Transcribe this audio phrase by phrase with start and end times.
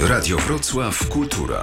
[0.00, 1.62] Radio Wrocław Kultura.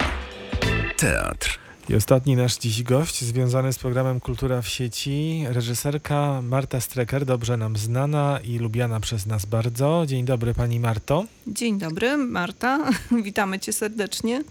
[0.97, 1.59] Teatr.
[1.89, 7.57] I ostatni nasz dziś gość związany z programem Kultura w sieci, reżyserka Marta Strecker, dobrze
[7.57, 10.03] nam znana i lubiana przez nas bardzo.
[10.07, 11.25] Dzień dobry pani Marto.
[11.47, 12.79] Dzień dobry, Marta.
[13.23, 14.43] Witamy cię serdecznie.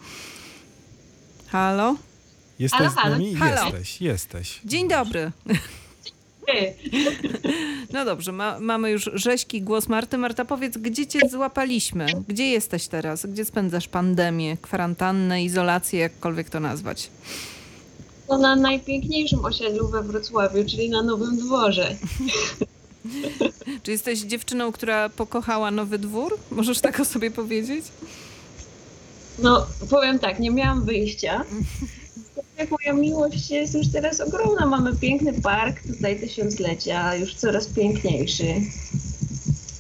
[1.49, 1.97] Halo?
[2.59, 3.11] Jesteś Halo, z halo.
[3.11, 3.35] nami?
[3.35, 3.65] Halo.
[3.65, 4.61] Jesteś, jesteś.
[4.65, 5.33] Dzień dobry.
[6.53, 6.75] Ty.
[7.93, 10.19] No dobrze, ma, mamy już rzeźki głos Marty.
[10.19, 12.07] Marta, powiedz, gdzie cię złapaliśmy?
[12.29, 13.27] Gdzie jesteś teraz?
[13.27, 17.11] Gdzie spędzasz pandemię, kwarantannę, izolację, jakkolwiek to nazwać?
[18.29, 21.97] No na najpiękniejszym osiedlu we Wrocławiu, czyli na Nowym Dworze.
[23.83, 26.39] Czy jesteś dziewczyną, która pokochała Nowy Dwór?
[26.51, 27.85] Możesz tak o sobie powiedzieć?
[29.39, 31.45] No, powiem tak, nie miałam wyjścia.
[32.59, 34.67] Jak moja miłość jest już teraz ogromna.
[34.67, 38.55] Mamy piękny park, tutaj tysiąclecia, już coraz piękniejszy.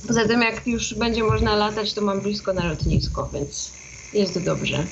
[0.06, 3.72] Poza tym, jak już będzie można latać, to mam blisko na lotnisko, więc
[4.12, 4.86] jest dobrze.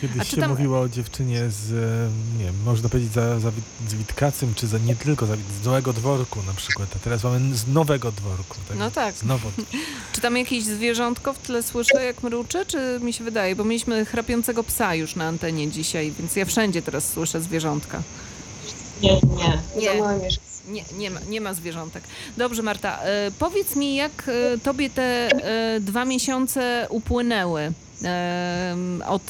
[0.00, 3.50] Kiedyś A się tam- mówiło o dziewczynie z, e, nie wiem, można powiedzieć za, za,
[3.88, 7.56] z Witkacym, czy za, nie tylko za, z Nowego Dworku na przykład, a teraz mamy
[7.56, 8.56] z Nowego Dworku.
[8.68, 8.78] Tak?
[8.78, 9.14] No tak.
[9.14, 9.50] Z nowo,
[10.12, 13.56] Czy tam jakieś zwierzątko w tle słyszę, jak mruczy, czy mi się wydaje?
[13.56, 18.02] Bo mieliśmy chrapiącego psa już na antenie dzisiaj, więc ja wszędzie teraz słyszę zwierzątka.
[19.02, 19.58] Nie, nie.
[19.80, 20.02] Nie.
[20.68, 22.04] Nie, nie, ma, nie ma zwierzątek.
[22.36, 25.28] Dobrze, Marta, e, powiedz mi, jak e, tobie te
[25.80, 27.72] dwa miesiące upłynęły
[29.06, 29.22] od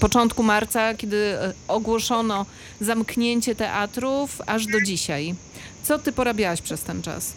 [0.00, 2.46] początku marca, kiedy e, ogłoszono
[2.80, 5.34] zamknięcie teatrów, aż do dzisiaj.
[5.82, 7.32] Co ty porabiałaś przez ten czas?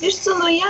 [0.00, 0.66] Wiesz co, no ja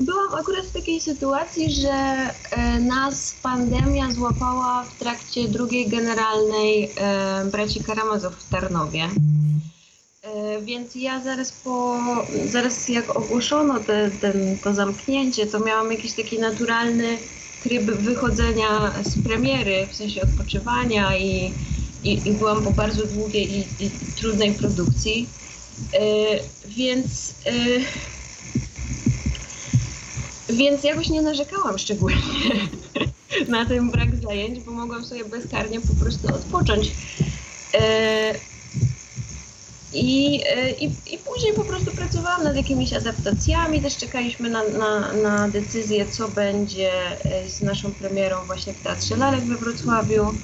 [0.00, 7.44] byłam akurat w takiej sytuacji, że e, nas pandemia złapała w trakcie drugiej generalnej e,
[7.44, 9.08] braci Karamazów w Tarnowie.
[10.22, 11.98] E, więc ja zaraz po,
[12.44, 17.18] zaraz jak ogłoszono te, ten, to zamknięcie, to miałam jakiś taki naturalny
[17.62, 21.52] tryb wychodzenia z premiery, w sensie odpoczywania i,
[22.04, 25.28] i, i byłam po bardzo długiej i, i trudnej produkcji.
[25.92, 26.04] E,
[26.66, 27.52] więc e,
[30.52, 32.22] więc jakoś nie narzekałam szczególnie
[33.48, 36.90] na ten brak zajęć, bo mogłam sobie bezkarnie po prostu odpocząć.
[37.74, 38.51] E,
[39.94, 45.12] I, e, i, I później po prostu pracowałam nad jakimiś adaptacjami, też czekaliśmy na, na,
[45.12, 46.92] na decyzję, co będzie
[47.24, 50.34] e, z naszą premierą właśnie w Teatrze Lalek we Wrocławiu.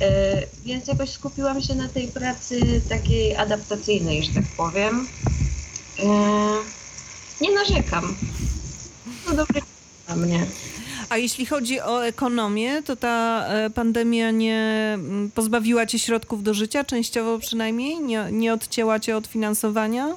[0.00, 5.06] E, Więc jakoś skupiłam się na tej pracy takiej adaptacyjnej, że tak powiem.
[7.40, 8.16] Nie narzekam.
[9.26, 9.62] To dobry
[10.06, 10.46] dla mnie.
[11.08, 16.54] A jeśli chodzi o ekonomię, to ta e, pandemia nie mm, pozbawiła cię środków do
[16.54, 18.00] życia, częściowo przynajmniej?
[18.00, 20.16] Nie, nie odcięła cię od finansowania?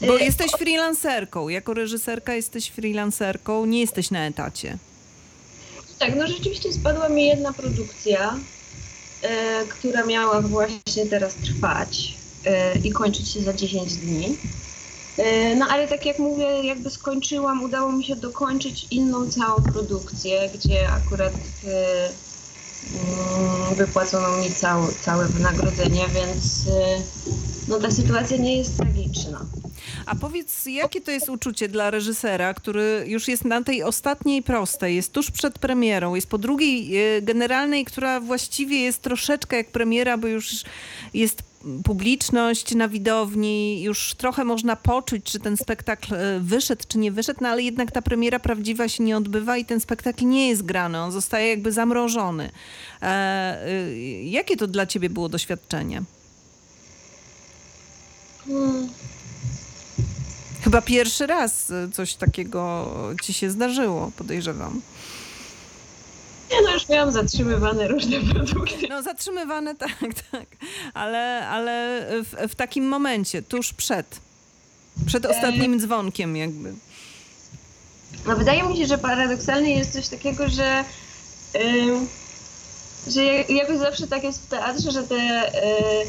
[0.00, 1.48] Bo E, jesteś freelancerką.
[1.48, 4.78] Jako reżyserka jesteś freelancerką, nie jesteś na etacie.
[5.98, 8.36] Tak, no rzeczywiście spadła mi jedna produkcja,
[9.22, 12.14] e, która miała właśnie teraz trwać
[12.84, 14.36] i kończyć się za 10 dni.
[15.18, 20.50] E, no ale tak jak mówię, jakby skończyłam, udało mi się dokończyć inną całą produkcję,
[20.54, 21.32] gdzie akurat
[21.64, 22.08] e,
[22.92, 27.02] mm, wypłacono mi całe, całe wynagrodzenie, więc e,
[27.68, 29.46] no ta sytuacja nie jest tragiczna.
[30.06, 34.96] A powiedz, jakie to jest uczucie dla reżysera, który już jest na tej ostatniej prostej,
[34.96, 40.18] jest tuż przed premierą, jest po drugiej e, generalnej, która właściwie jest troszeczkę jak premiera,
[40.18, 40.64] bo już
[41.14, 41.42] jest
[41.84, 47.38] publiczność na widowni, już trochę można poczuć, czy ten spektakl e, wyszedł, czy nie wyszedł,
[47.42, 50.98] no ale jednak ta premiera prawdziwa się nie odbywa i ten spektakl nie jest grany,
[50.98, 52.50] on zostaje jakby zamrożony.
[53.02, 56.02] E, jakie to dla ciebie było doświadczenie?
[58.46, 58.88] Hmm.
[60.66, 62.86] Chyba pierwszy raz e, coś takiego
[63.22, 64.80] ci się zdarzyło, podejrzewam.
[66.50, 68.88] Nie no, już miałam zatrzymywane różne produkty.
[68.88, 69.98] No zatrzymywane tak,
[70.32, 70.46] tak,
[70.94, 74.20] ale, ale w, w takim momencie, tuż przed,
[75.06, 76.74] przed ostatnim dzwonkiem jakby.
[78.26, 80.84] No wydaje mi się, że paradoksalnie jest coś takiego, że,
[81.64, 82.08] ym,
[83.08, 86.06] że jak- jakoś zawsze tak jest w teatrze, że te, y,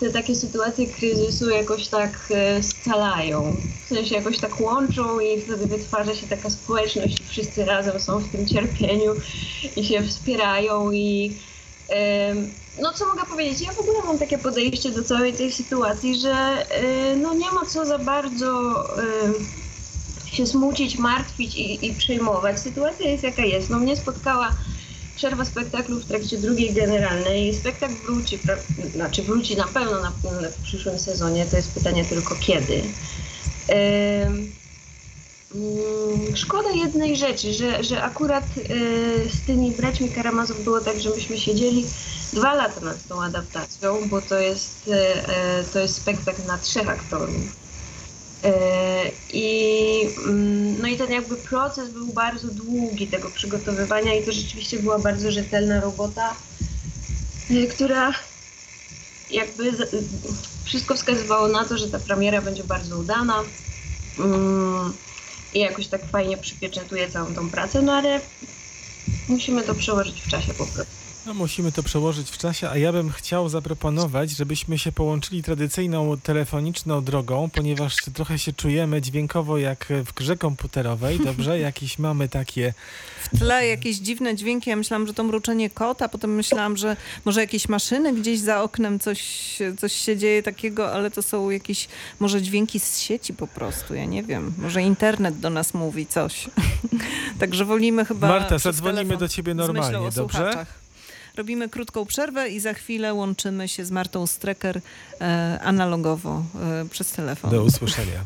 [0.00, 2.28] te takie sytuacje kryzysu jakoś tak
[2.58, 3.56] y, scalają.
[3.84, 8.28] W sensie jakoś tak łączą i wtedy wytwarza się taka społeczność wszyscy razem są w
[8.28, 9.14] tym cierpieniu
[9.76, 11.32] i się wspierają i
[12.82, 16.66] no co mogę powiedzieć, ja w ogóle mam takie podejście do całej tej sytuacji, że
[17.12, 18.84] y, no nie ma co za bardzo
[20.36, 22.60] się smucić, martwić i, i przejmować.
[22.60, 23.70] Sytuacja jest jaka jest.
[23.70, 24.52] No mnie spotkała
[25.16, 27.54] przerwa spektaklu w trakcie drugiej generalnej.
[27.54, 31.46] Spektakl wróci, pra- znaczy wróci na pewno na, na, w przyszłym sezonie.
[31.46, 32.82] To jest pytanie tylko kiedy.
[35.54, 41.10] Mm, szkoda jednej rzeczy, że, że akurat y, z tymi braćmi Karamazów było tak, że
[41.10, 41.84] myśmy siedzieli
[42.32, 46.88] dwa lata nad tą adaptacją, bo to jest, y, y, to jest spektakl na trzech
[46.88, 47.65] aktorów.
[48.46, 54.32] Y, I, mm, no i ten jakby proces był bardzo długi tego przygotowywania i to
[54.32, 56.34] rzeczywiście była bardzo rzetelna robota,
[57.50, 58.12] y, która
[59.30, 59.72] jakby
[60.64, 63.42] wszystko wskazywało na to, że ta premiera będzie bardzo udana
[64.18, 64.92] mm,
[65.54, 68.20] i jakoś tak fajnie przypieczętuje całą tą pracę, no ale
[69.28, 70.95] musimy to przełożyć w czasie po prostu.
[71.26, 76.16] No musimy to przełożyć w czasie, a ja bym chciał zaproponować, żebyśmy się połączyli tradycyjną
[76.16, 81.58] telefoniczną drogą, ponieważ trochę się czujemy dźwiękowo jak w grze komputerowej, dobrze?
[81.68, 82.74] Jakieś mamy takie...
[83.32, 84.70] W tle jakieś dziwne dźwięki.
[84.70, 88.98] Ja myślałam, że to mruczenie kota, potem myślałam, że może jakieś maszyny gdzieś za oknem
[88.98, 89.48] coś,
[89.78, 91.88] coś się dzieje takiego, ale to są jakieś
[92.20, 93.94] może dźwięki z sieci po prostu.
[93.94, 94.54] Ja nie wiem.
[94.58, 96.50] Może internet do nas mówi coś.
[97.40, 98.28] Także wolimy chyba.
[98.28, 100.12] Marta, zadzwonimy do ciebie normalnie, dobrze?
[100.12, 100.85] słuchaczach.
[101.36, 104.80] Robimy krótką przerwę i za chwilę łączymy się z Martą Strecker
[105.20, 106.42] e, analogowo
[106.82, 107.50] e, przez telefon.
[107.50, 108.24] Do usłyszenia.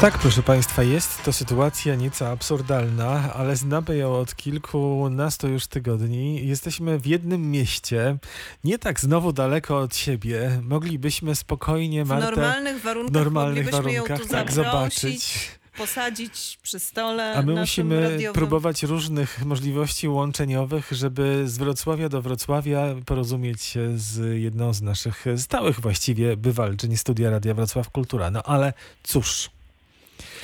[0.00, 6.46] Tak, proszę Państwa, jest to sytuacja nieco absurdalna, ale znamy ją od kilkunastu już tygodni.
[6.46, 8.16] Jesteśmy w jednym mieście,
[8.64, 10.60] nie tak znowu daleko od siebie.
[10.62, 15.50] Moglibyśmy spokojnie W Martę normalnych warunkach w normalnych moglibyśmy ją warunkach tak zobaczyć.
[15.76, 18.32] Posadzić przy stole A my musimy radiowym.
[18.34, 25.24] próbować różnych możliwości łączeniowych, żeby z Wrocławia do Wrocławia porozumieć się z jedną z naszych
[25.36, 28.30] stałych właściwie bywalczyń Studia Radia Wrocław Kultura.
[28.30, 28.72] No ale
[29.02, 29.50] cóż,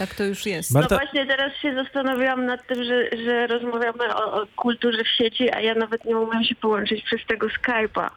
[0.01, 0.71] Tak to już jest.
[0.75, 5.09] Marta- No właśnie teraz się zastanawiałam nad tym, że, że rozmawiamy o, o kulturze w
[5.09, 8.09] sieci, a ja nawet nie umiem się połączyć przez tego Skype'a.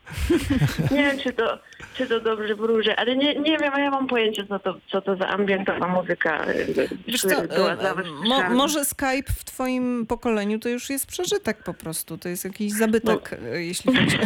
[0.95, 1.59] Nie wiem, czy to,
[1.97, 5.01] czy to dobrze wróży, ale nie, nie wiem, a ja mam pojęcie, co to, co
[5.01, 7.93] to za ambientowa muzyka y, Wiesz co, była e,
[8.27, 12.17] mo, może Skype w twoim pokoleniu to już jest przeżytek po prostu.
[12.17, 14.17] To jest jakiś zabytek, e, jeśli chodzi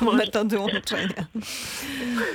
[0.08, 1.26] o metody łączenia.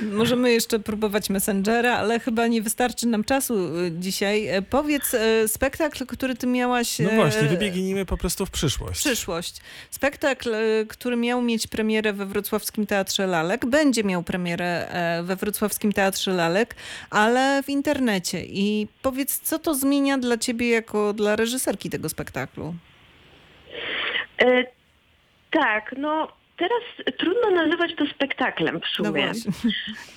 [0.02, 4.48] Możemy jeszcze próbować Messengera, ale chyba nie wystarczy nam czasu e, dzisiaj.
[4.72, 6.98] Powiedz, e, spektakl, który ty miałaś...
[6.98, 9.00] no e, właśnie, wybiegnijmy po prostu w przyszłość.
[9.00, 9.60] Przyszłość.
[9.90, 14.88] Spektakl, e, który miał mieć premierę we Wrocławskim Teatrze Lalek, będzie miał premierę
[15.22, 16.74] we Wrocławskim Teatrze Lalek,
[17.10, 18.44] ale w internecie.
[18.44, 22.74] I powiedz, co to zmienia dla ciebie jako dla reżyserki tego spektaklu?
[24.42, 24.64] E,
[25.50, 29.22] tak, no teraz trudno nazywać to spektaklem w No sumie.
[29.24, 29.52] właśnie.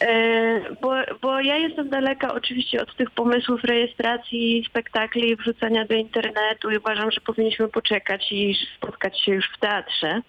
[0.02, 6.72] E, bo, bo ja jestem daleka oczywiście od tych pomysłów rejestracji spektakli wrzucania do internetu
[6.72, 10.22] i uważam, że powinniśmy poczekać i spotkać się już w teatrze.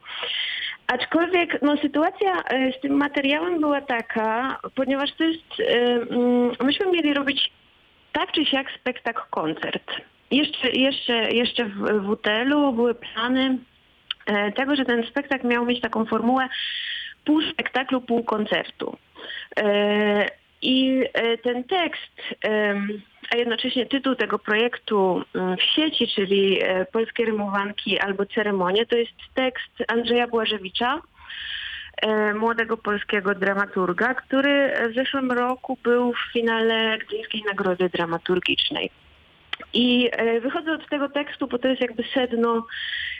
[0.86, 6.86] Aczkolwiek no, sytuacja e, z tym materiałem była taka, ponieważ to jest, e, mm, myśmy
[6.92, 7.52] mieli robić
[8.12, 9.92] tak czy siak spektakl koncert.
[10.30, 13.58] Jeszcze, jeszcze, jeszcze w WTL-u były plany
[14.56, 16.48] tego, że ten spektakl miał mieć taką formułę
[17.26, 18.96] pół spektaklu, pół koncertu.
[19.56, 20.28] E,
[20.62, 22.12] I e, ten tekst,
[23.30, 28.96] a jednocześnie tytuł tego projektu mm, w sieci, czyli e, Polskie Rymowanki albo Ceremonie, to
[28.96, 31.00] jest tekst Andrzeja Błażewicza,
[32.02, 38.90] e, młodego polskiego dramaturga, który w zeszłym roku był w finale Gdyńskiej Nagrody Dramaturgicznej.
[39.72, 42.66] I e, wychodzę od tego tekstu, bo to jest jakby sedno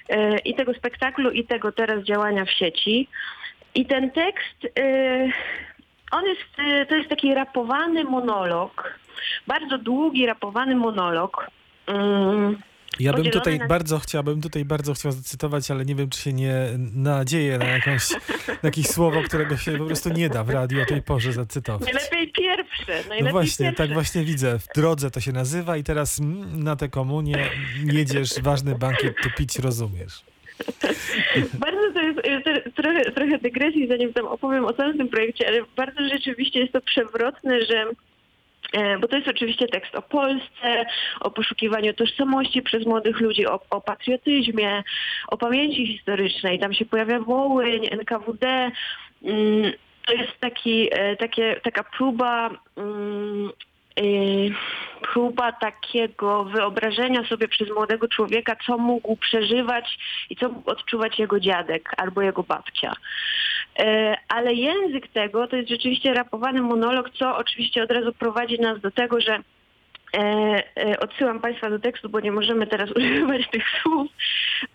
[0.08, 3.08] e, i tego spektaklu, i tego teraz działania w sieci.
[3.74, 5.28] I ten tekst, e,
[6.12, 8.98] on jest, to jest taki rapowany monolog,
[9.46, 11.50] bardzo długi rapowany monolog.
[13.00, 16.32] Ja bym tutaj na- bardzo chciałbym tutaj bardzo chciał zacytować, ale nie wiem, czy się
[16.32, 16.54] nie
[16.94, 18.10] nadzieję na, jakąś,
[18.48, 21.92] na jakieś słowo, którego się po prostu nie da w radiu o tej porze zacytować.
[21.92, 23.82] najlepiej pierwsze, najlepiej No właśnie, pierwsze.
[23.84, 24.58] tak właśnie widzę.
[24.58, 27.50] W drodze to się nazywa i teraz mm, na tę komunię
[27.84, 30.20] jedziesz, ważny bankiet tu pić, rozumiesz.
[31.58, 35.60] Bardzo to jest te- trochę, trochę dygresji, zanim tam opowiem o całym tym projekcie, ale
[35.76, 37.84] bardzo rzeczywiście jest to przewrotne, że
[39.00, 40.86] bo to jest oczywiście tekst o Polsce,
[41.20, 44.82] o poszukiwaniu tożsamości przez młodych ludzi, o, o patriotyzmie,
[45.28, 46.58] o pamięci historycznej.
[46.58, 48.70] Tam się pojawia Wołyń, NKWD.
[49.24, 49.72] Mm,
[50.06, 53.50] To jest taki, e, takie, taka próba mm,
[54.00, 54.50] y,
[55.12, 59.98] próba takiego wyobrażenia sobie przez młodego człowieka, co mógł przeżywać
[60.30, 62.92] i co mógł odczuwać jego dziadek albo jego babcia.
[63.78, 68.80] E, Ale język tego to jest rzeczywiście rapowany monolog, co oczywiście od razu prowadzi nas
[68.80, 69.42] do tego, że
[70.14, 74.10] E, e, odsyłam Państwa do tekstu, bo nie możemy teraz używać tych słów,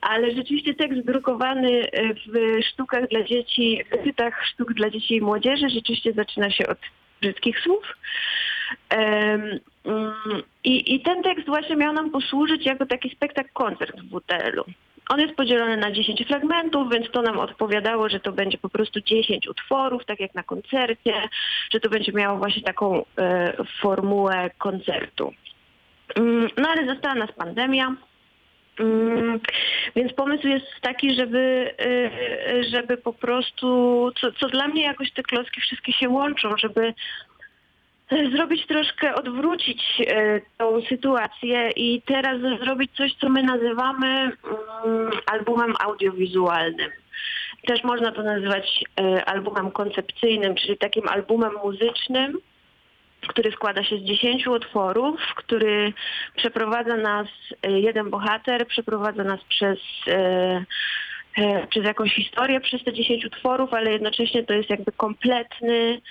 [0.02, 1.88] ale rzeczywiście tekst drukowany
[2.28, 6.78] w sztukach dla dzieci, w gazetach sztuk dla dzieci i młodzieży rzeczywiście zaczyna się od
[7.22, 7.84] brzydkich słów.
[8.90, 9.60] Mm,
[10.64, 14.64] I, I ten tekst właśnie miał nam posłużyć jako taki spektakl koncert w WTL-u.
[15.12, 19.02] On jest podzielony na 10 fragmentów, więc to nam odpowiadało, że to będzie po prostu
[19.02, 21.14] 10 utworów, tak jak na koncercie,
[21.74, 25.34] że to będzie miało właśnie taką e, formułę koncertu.
[26.16, 27.96] Mm, No ale została nas pandemia.
[28.80, 29.40] Mm,
[29.96, 31.72] Więc pomysł jest taki, żeby,
[32.50, 36.94] y, żeby po prostu, co, co dla mnie jakoś te klocki wszystkie się łączą, żeby
[38.36, 44.08] zrobić troszkę, odwrócić y, tą sytuację i teraz zrobić coś, co my nazywamy
[44.86, 46.92] mm, albumem audiowizualnym.
[47.68, 52.38] Też można to nazywać y, albumem koncepcyjnym, czyli takim albumem muzycznym,
[53.28, 55.94] który składa się z 10 utworów, który
[56.36, 57.28] przeprowadza nas,
[57.64, 60.66] e, jeden bohater przeprowadza nas przez, e,
[61.38, 65.98] e, przez jakąś historię, przez te 10 utworów, ale jednocześnie to jest jakby kompletny, e,
[65.98, 66.02] e,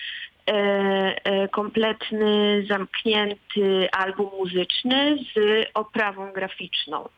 [1.50, 7.09] kompletny, zamknięty album muzyczny z oprawą graficzną.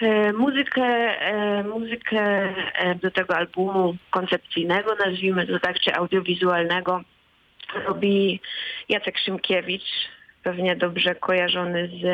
[0.00, 0.82] E, Muzykę,
[1.20, 2.20] e, muzykę
[2.74, 7.00] e, do tego albumu koncepcyjnego, nazwijmy to tak, czy audiowizualnego,
[7.86, 8.40] robi
[8.88, 10.08] Jacek Szymkiewicz,
[10.42, 12.04] pewnie dobrze kojarzony z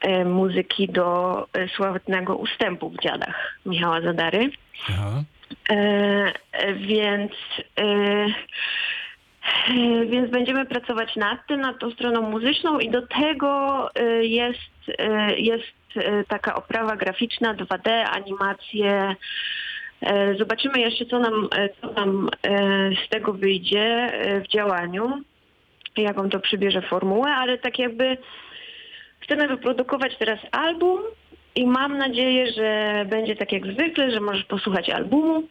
[0.00, 4.50] e, muzyki do e, sławetnego ustępu w dziadach Michała Zadary.
[4.88, 5.22] Aha.
[5.70, 5.74] E,
[6.52, 7.32] e, więc,
[7.78, 8.26] e, e,
[10.06, 15.36] więc będziemy pracować nad tym, nad tą stroną muzyczną i do tego e, jest, e,
[15.36, 15.64] jest
[15.96, 19.16] e, taka oprawa graficzna 2D, animacje.
[20.00, 22.58] E, Zobaczymy jeszcze, co nam, e, co nam e,
[23.06, 25.22] z tego wyjdzie e, w działaniu,
[25.96, 28.16] jaką to przybierze formułę, ale tak jakby
[29.20, 31.00] chcemy wyprodukować teraz album
[31.56, 35.44] i mam nadzieję, że będzie tak jak zwykle, że możesz posłuchać albumu, e,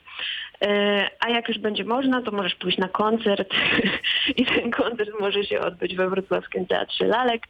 [1.19, 3.53] a jak już będzie można, to możesz pójść na koncert
[4.37, 7.41] i ten koncert może się odbyć we Wrocławskim Teatrze Lalek,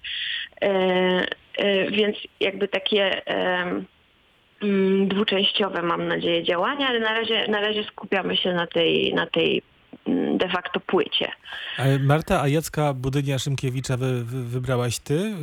[0.62, 1.25] E,
[1.57, 3.21] e, więc jakby takie
[4.62, 9.27] mm, dwuczęściowe mam nadzieję działania, ale na razie, na razie skupiamy się na tej, na
[9.27, 9.62] tej
[10.07, 11.31] mm, de facto płycie.
[12.00, 15.33] Marta, a Jacka Budynia-Szymkiewicza wy, wy, wybrałaś ty,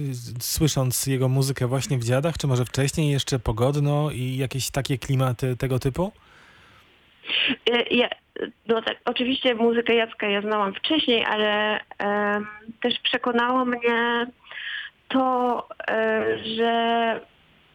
[0.40, 5.57] słysząc jego muzykę właśnie w Dziadach, czy może wcześniej jeszcze Pogodno i jakieś takie klimaty
[5.57, 6.12] tego typu?
[7.71, 8.09] E, Ja,
[8.69, 11.81] no tak, oczywiście muzykę Jacka ja znałam wcześniej, ale
[12.83, 14.27] też przekonało mnie
[15.09, 16.73] to, e, że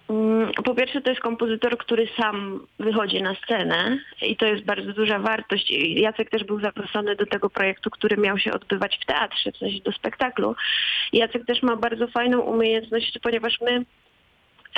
[0.10, 4.94] mm, po pierwsze to jest kompozytor, który sam wychodzi na scenę i to jest bardzo
[4.94, 5.72] duża wartość.
[5.88, 9.80] Jacek też był zaproszony do tego projektu, który miał się odbywać w teatrze, w sensie
[9.84, 10.56] do spektaklu.
[11.14, 13.86] Jacek też ma bardzo fajną umiejętność, ponieważ my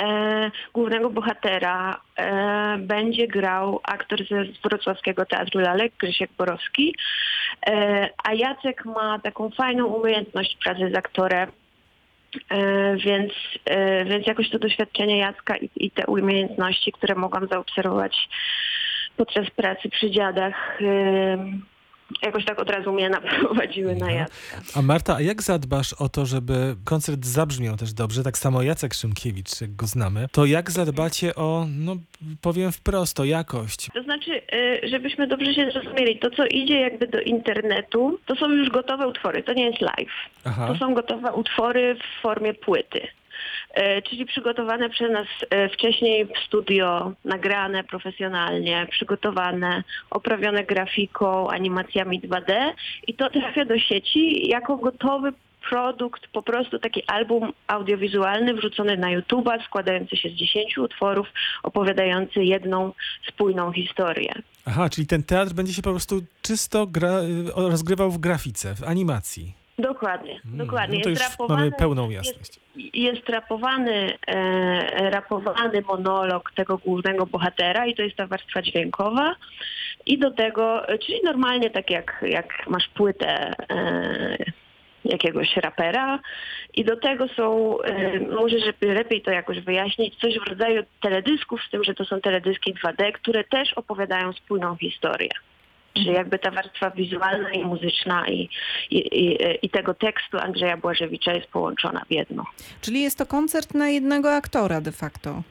[0.00, 6.94] e, głównego bohatera e, będzie grał aktor ze Wrocławskiego Teatru Lalek, Grzesiek Borowski,
[7.66, 11.50] e, a Jacek ma taką fajną umiejętność pracy z aktorem,
[12.50, 13.32] e, więc,
[13.64, 18.28] e, więc jakoś to doświadczenie Jacka i, i te umiejętności, które mogłam zaobserwować
[19.16, 21.36] podczas pracy przy dziadach, e,
[22.22, 24.18] jakoś tak od razu mnie naprowadziły na Mhm.
[24.18, 24.78] Jacka.
[24.78, 28.94] A Marta, a jak zadbasz o to, żeby koncert zabrzmiał też dobrze, tak samo Jacek
[28.94, 31.96] Szymkiewicz, jak go znamy, to jak zadbacie o, no
[32.40, 33.88] powiem wprost, o jakość?
[33.94, 34.42] To znaczy,
[34.84, 39.08] y, żebyśmy dobrze się zrozumieli, to co idzie jakby do internetu, to są już gotowe
[39.08, 40.12] utwory, to nie jest live.
[40.44, 43.00] Aha, To są gotowe utwory w formie płyty.
[43.74, 52.20] E, Czyli przygotowane przez nas e, wcześniej w studio, nagrane profesjonalnie, przygotowane, oprawione grafiką, animacjami
[52.20, 52.72] 2D
[53.06, 55.32] i to trafia do sieci jako gotowy
[55.70, 61.26] produkt, po prostu taki album audiowizualny wrzucony na YouTube'a, składający się z 10 utworów,
[61.62, 62.92] opowiadający jedną
[63.28, 64.32] spójną historię.
[64.64, 68.84] aha, czyli ten teatr będzie się po prostu czysto gra, y, rozgrywał w grafice, w
[68.84, 69.59] animacji.
[69.80, 70.98] Dokładnie, Mm, dokładnie.
[70.98, 71.18] No to już
[71.48, 72.60] mamy pełną jasność.
[72.76, 79.36] jest, jest rapowany, e, rapowany monolog tego głównego bohatera i to jest ta warstwa dźwiękowa.
[80.06, 84.36] I do tego, czyli normalnie tak jak, jak masz płytę e,
[85.04, 86.18] jakiegoś rapera
[86.74, 91.60] i do tego są, e, może żeby lepiej to jakoś wyjaśnić, coś w rodzaju teledysków,
[91.62, 95.30] z tym, że to są teledyski 2D, które też opowiadają spójną historię.
[95.94, 98.48] Czyli jakby ta warstwa wizualna i muzyczna i,
[98.90, 102.44] i, i, i tego tekstu Andrzeja Błażewicza jest połączona w jedno.
[102.80, 105.42] Czyli jest to koncert na jednego aktora de facto.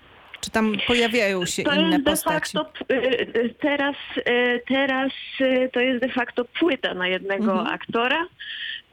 [0.41, 2.57] Czy tam pojawiają się To inne postaci?
[2.57, 7.67] facto y, teraz, y, teraz y, to jest de facto płyta na jednego Mhm.
[7.67, 8.25] aktora,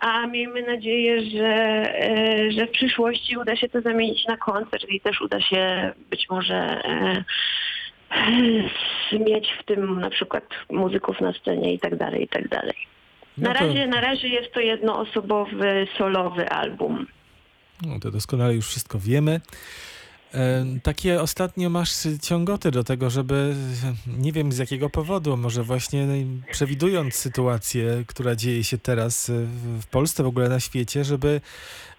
[0.01, 1.93] a miejmy nadzieję, że,
[2.51, 6.81] że w przyszłości uda się to zamienić na koncert i też uda się być może
[9.13, 12.75] mieć w tym na przykład muzyków na scenie i tak dalej, i tak dalej.
[13.39, 17.07] No Na to- razie, na razie jest to jednoosobowy, solowy album.
[17.87, 19.41] No, to doskonale już wszystko wiemy.
[20.35, 21.93] E, Takie ostatnio masz
[22.23, 23.55] ciągoty do tego, żeby
[24.07, 26.07] nie wiem z jakiego powodu, może właśnie
[26.53, 31.41] przewidując sytuację, która dzieje się teraz w- w Polsce, w ogóle na świecie, żeby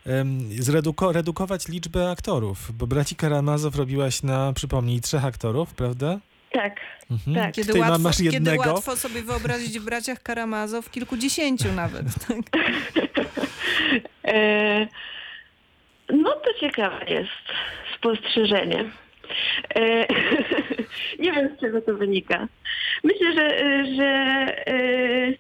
[0.06, 6.20] em, zreduko- redukować liczbę aktorów, bo Braci Karamazow robiłaś na, przypomnij, trzech aktorów, prawda?
[6.52, 6.80] Tak.
[7.12, 7.36] Mhm.
[7.38, 7.54] Tak.
[7.56, 8.74] Kiedy Tutaj łatwo, masz kiedy jednego.
[8.74, 12.06] łatwo sobie wyobrazić w braciach Karamazow kilkudziesięciu nawet.
[12.28, 12.38] Tak?
[14.24, 14.88] E,
[16.14, 17.30] no to ciekawe jest
[17.98, 18.86] spostrzeżenie.
[19.76, 20.08] E,
[21.24, 22.48] nie wiem, z czego to wynika.
[23.04, 23.50] Myślę, że,
[23.96, 24.06] że
[24.68, 25.34] e,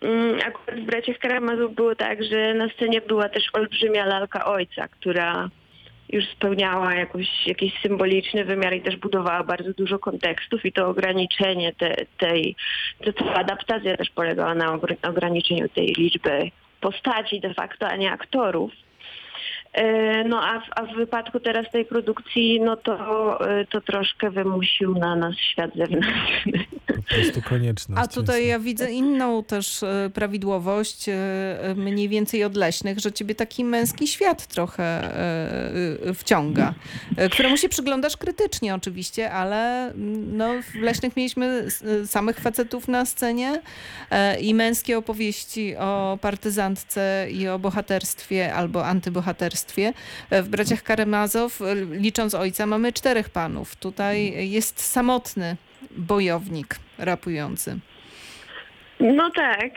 [0.00, 4.88] mm, akurat w Braciach Karamazów było tak, że na scenie była też olbrzymia lalka ojca,
[4.88, 5.48] która
[6.08, 11.72] już spełniała jakoś, jakiś symboliczny wymiar i też budowała bardzo dużo kontekstów i to ograniczenie
[11.72, 12.56] te, tej,
[13.04, 18.12] to cała adaptacja też polegała na ogr- ograniczeniu tej liczby postaci de facto, a nie
[18.12, 18.72] aktorów.
[19.72, 24.30] E, No a w, a w wypadku teraz tej produkcji, no to, e, to troszkę
[24.30, 26.64] wymusił na nas świat zewnętrzny.
[26.86, 28.02] Po prostu konieczność.
[28.04, 28.48] A tutaj jest.
[28.48, 31.06] ja widzę inną też e, prawidłowość,
[31.76, 35.10] mniej więcej od leśnych, że ciebie taki męski świat trochę
[36.14, 36.74] wciąga,
[37.30, 41.66] któremu się przyglądasz krytycznie oczywiście, ale mm, no, w leśnych mieliśmy
[42.06, 43.60] samych facetów na scenie
[44.40, 49.57] i męskie opowieści o partyzantce i o bohaterstwie albo antybohaterstwie.
[50.30, 53.76] E, W Braciach Karamazow, e, licząc ojca, mamy czterech panów.
[53.76, 55.56] Tutaj jest samotny
[55.90, 57.78] bojownik rapujący.
[59.00, 59.70] No tak.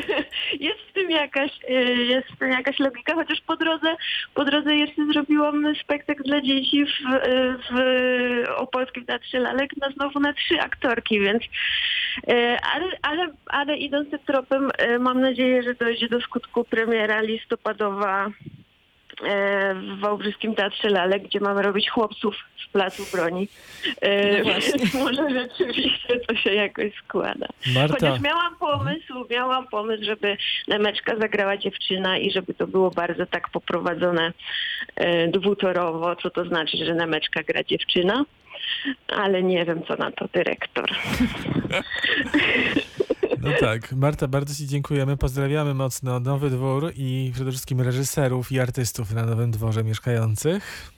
[0.60, 3.96] Jest w tym jakaś, e, jest w tym jakaś logika, chociaż po drodze,
[4.34, 6.90] po drodze jeszcze zrobiłam spektakl dla dzieci w,
[7.70, 7.74] w
[8.56, 11.42] Opolskim Teatrze Lalek na znowu na trzy aktorki, więc
[12.74, 18.30] ale, ale, ale idąc tym tropem mam nadzieję, że dojdzie do skutku premiera listopadowa
[19.74, 23.48] w Wałbrzyskim Teatrze Lalek, gdzie mamy robić chłopców z Placu Broni.
[24.00, 24.42] E,
[24.94, 27.46] No może rzeczywiście to się jakoś składa.
[27.74, 30.36] Marta, Chociaż miałam pomysł, miałam pomysł, żeby
[30.68, 34.32] Nemeczka zagrała dziewczyna i żeby to było bardzo tak poprowadzone
[34.96, 38.24] e, dwutorowo, co to znaczy, że Nemeczka gra dziewczyna.
[39.08, 40.90] Ale nie wiem, co na to dyrektor.
[43.46, 43.92] no tak.
[43.92, 45.16] Marta, bardzo Ci dziękujemy.
[45.16, 50.92] Pozdrawiamy mocno Nowy Dwór i przede wszystkim reżyserów i artystów na Nowym Dworze mieszkających.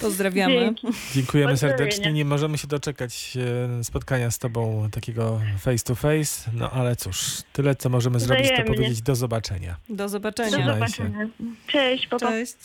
[0.00, 0.54] Pozdrawiamy.
[0.54, 0.86] Dzięki.
[1.14, 2.12] Dziękujemy serdecznie.
[2.12, 3.36] Nie możemy się doczekać
[3.80, 6.50] e, spotkania z Tobą takiego face to face.
[6.52, 9.76] No ale cóż, tyle co możemy zrobić, to powiedzieć do zobaczenia.
[9.88, 10.66] Do zobaczenia.
[10.66, 11.28] Do zobaczenia.
[11.66, 12.28] Cześć, papa.
[12.28, 12.56] Cześć.